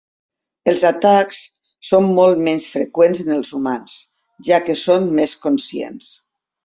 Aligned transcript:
Els 0.71 0.83
atacs 0.87 1.41
són 1.89 2.07
molt 2.19 2.41
menys 2.47 2.65
freqüents 2.77 3.21
en 3.25 3.29
els 3.35 3.53
humans, 3.59 3.99
ja 4.49 4.63
que 4.71 4.77
són 4.85 5.07
més 5.21 5.37
conscients. 5.45 6.09